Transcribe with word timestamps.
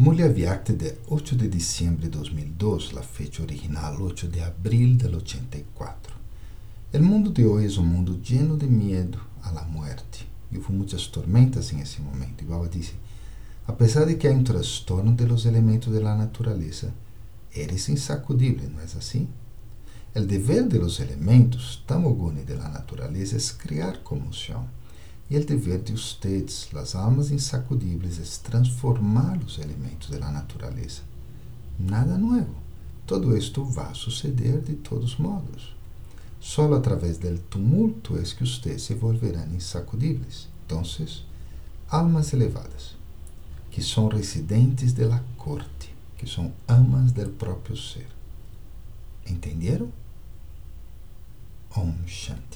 Mulher 0.00 0.32
Viacte 0.32 0.74
de 0.74 0.96
8 1.08 1.34
de 1.34 1.48
diciembre 1.48 2.08
de 2.08 2.18
2002, 2.18 2.92
la 2.92 3.02
fecha 3.02 3.42
original 3.42 3.96
8 4.00 4.28
de 4.28 4.44
abril 4.44 4.96
del 4.96 5.16
84. 5.16 6.14
El 6.92 7.02
mundo 7.02 7.32
de 7.32 7.44
hoy 7.44 7.64
es 7.64 7.78
un 7.78 7.88
mundo 7.88 8.16
lleno 8.22 8.56
de 8.56 8.68
miedo 8.68 9.18
a 9.42 9.50
la 9.50 9.64
muerte. 9.64 10.20
E 10.52 10.58
houve 10.58 10.70
muitas 10.70 11.10
tormentas 11.10 11.72
en 11.72 11.80
ese 11.80 12.00
momento. 12.00 12.44
Y 12.44 12.46
Baba 12.46 12.68
dice, 12.68 12.92
a 13.66 13.76
pesar 13.76 14.06
de 14.06 14.16
que 14.16 14.28
hay 14.28 14.36
un 14.36 14.44
trastorno 14.44 15.16
de 15.16 15.26
los 15.26 15.46
elementos 15.46 15.92
de 15.92 16.00
la 16.00 16.16
naturaleza, 16.16 16.92
eres 17.52 17.88
insacudible, 17.88 18.68
¿no 18.68 18.80
es 18.80 18.94
así? 18.94 19.26
El 20.14 20.28
deber 20.28 20.68
de 20.68 20.78
los 20.78 21.00
elementos, 21.00 21.82
tamoguni 21.86 22.42
de 22.42 22.54
la 22.54 22.68
naturaleza, 22.68 23.36
es 23.36 23.52
crear 23.52 24.04
conmoción. 24.04 24.68
E 25.30 25.36
o 25.36 25.44
dever 25.44 25.82
de 25.82 25.92
ustedes, 25.92 26.68
las 26.72 26.94
almas 26.94 27.30
insacudibles, 27.30 28.18
es 28.18 28.38
transformar 28.38 29.38
os 29.44 29.58
elementos 29.58 30.10
da 30.10 30.30
natureza. 30.30 31.02
Nada 31.78 32.16
novo. 32.16 32.54
Todo 33.06 33.36
esto 33.36 33.64
vai 33.64 33.94
suceder 33.94 34.62
de 34.62 34.74
todos 34.74 35.18
modos. 35.18 35.74
Solo 36.40 36.76
a 36.76 36.82
través 36.82 37.18
del 37.18 37.40
tumulto 37.40 38.16
es 38.16 38.32
que 38.32 38.44
ustedes 38.44 38.82
se 38.82 38.94
volverán 38.94 39.54
insacudibles. 39.54 40.48
Entonces, 40.62 41.24
almas 41.88 42.32
elevadas, 42.32 42.96
que 43.70 43.82
são 43.82 44.08
residentes 44.08 44.94
de 44.94 45.06
la 45.06 45.22
corte, 45.36 45.94
que 46.16 46.26
são 46.26 46.52
amas 46.66 47.12
del 47.12 47.30
próprio 47.30 47.76
ser. 47.76 48.08
Entenderam? 49.26 49.92
Om 51.76 51.94
Shanti. 52.06 52.47